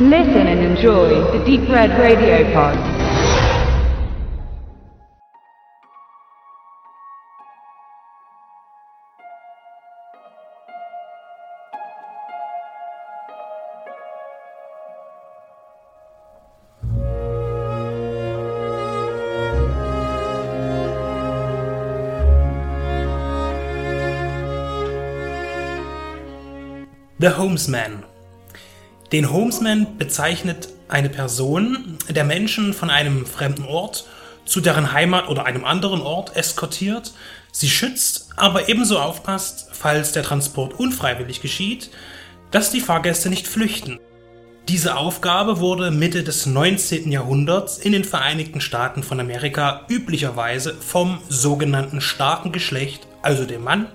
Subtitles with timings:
[0.00, 2.76] Listen and enjoy the Deep Red Radio Pod.
[27.18, 28.04] The Homesman.
[29.12, 34.06] Den Homesman bezeichnet eine Person, der Menschen von einem fremden Ort
[34.44, 37.12] zu deren Heimat oder einem anderen Ort eskortiert,
[37.52, 41.90] sie schützt, aber ebenso aufpasst, falls der Transport unfreiwillig geschieht,
[42.50, 43.98] dass die Fahrgäste nicht flüchten.
[44.68, 47.10] Diese Aufgabe wurde Mitte des 19.
[47.10, 53.86] Jahrhunderts in den Vereinigten Staaten von Amerika üblicherweise vom sogenannten starken Geschlecht, also dem Mann,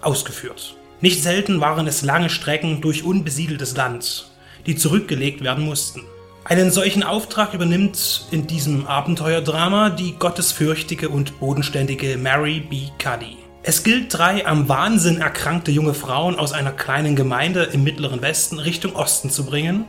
[0.00, 0.76] ausgeführt.
[1.02, 4.31] Nicht selten waren es lange Strecken durch unbesiedeltes Land,
[4.66, 6.02] die zurückgelegt werden mussten.
[6.44, 12.88] Einen solchen Auftrag übernimmt in diesem Abenteuerdrama die gottesfürchtige und bodenständige Mary B.
[12.98, 13.36] Cuddy.
[13.62, 18.58] Es gilt, drei am Wahnsinn erkrankte junge Frauen aus einer kleinen Gemeinde im mittleren Westen
[18.58, 19.84] Richtung Osten zu bringen,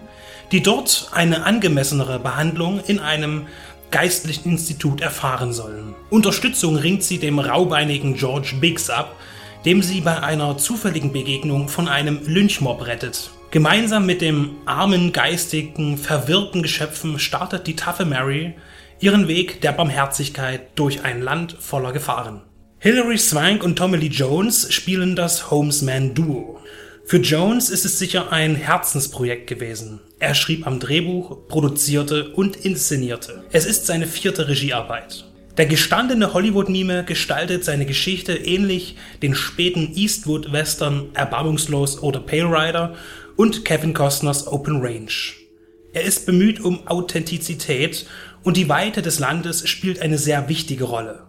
[0.52, 3.48] die dort eine angemessenere Behandlung in einem
[3.90, 5.96] geistlichen Institut erfahren sollen.
[6.12, 9.16] Unterstützung ringt sie dem raubeinigen George Biggs ab,
[9.66, 13.32] dem sie bei einer zufälligen Begegnung von einem Lynchmob rettet.
[13.52, 18.56] Gemeinsam mit dem armen, geistigen, verwirrten Geschöpfen startet die taffe Mary
[19.00, 22.42] ihren Weg der Barmherzigkeit durch ein Land voller Gefahren.
[22.80, 26.60] Hilary Swank und Tommy Lee Jones spielen das Homesman-Duo.
[27.06, 30.00] Für Jones ist es sicher ein Herzensprojekt gewesen.
[30.20, 33.44] Er schrieb am Drehbuch, produzierte und inszenierte.
[33.52, 35.26] Es ist seine vierte Regiearbeit.
[35.58, 42.96] Der gestandene Hollywood-Mime gestaltet seine Geschichte ähnlich den späten Eastwood-Western Erbarmungslos oder Pale Rider
[43.36, 45.12] und Kevin Costners Open Range.
[45.94, 48.08] Er ist bemüht um Authentizität
[48.42, 51.28] und die Weite des Landes spielt eine sehr wichtige Rolle.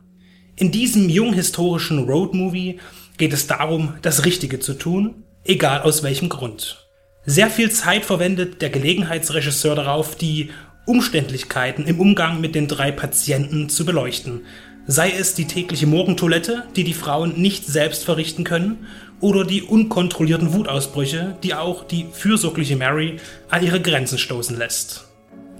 [0.56, 2.80] In diesem junghistorischen Roadmovie
[3.18, 6.86] geht es darum, das Richtige zu tun, egal aus welchem Grund.
[7.26, 10.50] Sehr viel Zeit verwendet der Gelegenheitsregisseur darauf, die
[10.86, 14.42] Umständlichkeiten im Umgang mit den drei Patienten zu beleuchten,
[14.86, 18.86] sei es die tägliche Morgentoilette, die die Frauen nicht selbst verrichten können,
[19.20, 23.16] oder die unkontrollierten Wutausbrüche, die auch die fürsorgliche Mary
[23.48, 25.08] an ihre Grenzen stoßen lässt.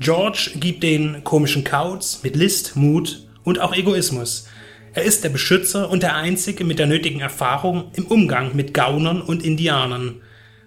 [0.00, 4.46] George gibt den komischen Kauz mit List, Mut und auch Egoismus.
[4.92, 9.22] Er ist der Beschützer und der Einzige mit der nötigen Erfahrung im Umgang mit Gaunern
[9.22, 10.20] und Indianern.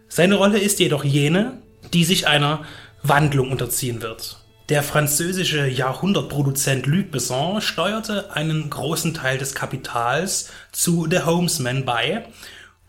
[0.07, 1.61] Seine Rolle ist jedoch jene,
[1.93, 2.63] die sich einer
[3.03, 4.37] Wandlung unterziehen wird.
[4.69, 12.25] Der französische Jahrhundertproduzent Luc Besson steuerte einen großen Teil des Kapitals zu The Homesman bei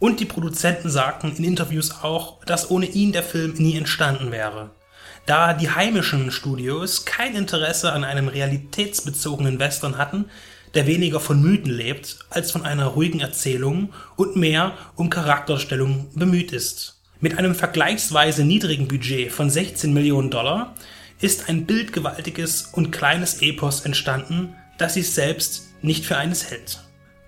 [0.01, 4.71] und die Produzenten sagten in Interviews auch, dass ohne ihn der Film nie entstanden wäre.
[5.25, 10.25] Da die heimischen Studios kein Interesse an einem realitätsbezogenen Western hatten,
[10.75, 16.51] der weniger von Mythen lebt als von einer ruhigen Erzählung und mehr um Charakterstellung bemüht
[16.51, 16.97] ist.
[17.21, 20.75] Mit einem vergleichsweise niedrigen Budget von 16 Millionen Dollar
[21.21, 26.81] ist ein bildgewaltiges und kleines Epos entstanden, das sich selbst nicht für eines hält.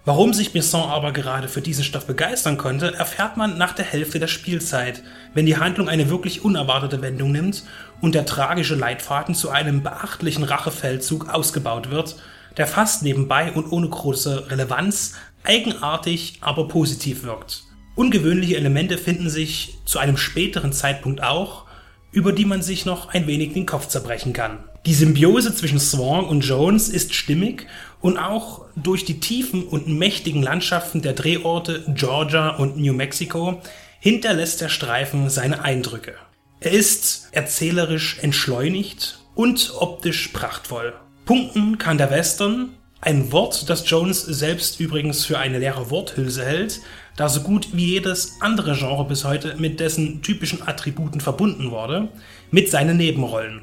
[0.04, 4.18] Warum sich Besson aber gerade für diesen Stoff begeistern konnte, erfährt man nach der Hälfte
[4.18, 5.02] der Spielzeit,
[5.34, 7.64] wenn die Handlung eine wirklich unerwartete Wendung nimmt
[8.00, 12.16] und der tragische Leitfaden zu einem beachtlichen Rachefeldzug ausgebaut wird,
[12.56, 17.64] der fast nebenbei und ohne große Relevanz eigenartig, aber positiv wirkt.
[17.94, 21.66] Ungewöhnliche Elemente finden sich zu einem späteren Zeitpunkt auch,
[22.12, 24.59] über die man sich noch ein wenig den Kopf zerbrechen kann.
[24.87, 27.66] Die Symbiose zwischen Swan und Jones ist stimmig
[28.00, 33.60] und auch durch die tiefen und mächtigen Landschaften der Drehorte Georgia und New Mexico
[34.00, 36.15] hinterlässt der Streifen seine Eindrücke.
[36.60, 40.94] Er ist erzählerisch entschleunigt und optisch prachtvoll.
[41.26, 42.70] Punkten kann der Western,
[43.03, 46.81] ein Wort, das Jones selbst übrigens für eine leere Worthülse hält,
[47.16, 52.08] da so gut wie jedes andere Genre bis heute mit dessen typischen Attributen verbunden wurde,
[52.50, 53.62] mit seinen Nebenrollen.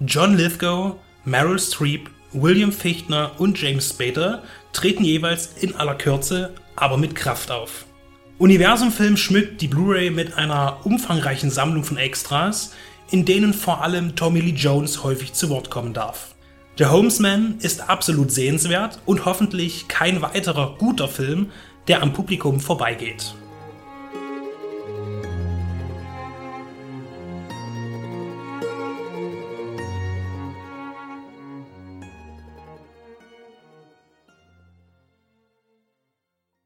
[0.00, 4.42] John Lithgow, Meryl Streep, William Fichtner und James Spader
[4.72, 7.86] treten jeweils in aller Kürze, aber mit Kraft auf.
[8.38, 12.72] Universum Film schmückt die Blu-ray mit einer umfangreichen Sammlung von Extras,
[13.10, 16.34] in denen vor allem Tommy Lee Jones häufig zu Wort kommen darf.
[16.76, 21.50] The Homesman ist absolut sehenswert und hoffentlich kein weiterer guter Film,
[21.88, 23.34] der am Publikum vorbeigeht.